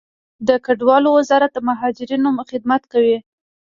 [0.47, 3.17] د کډوالو وزارت د مهاجرینو خدمت کوي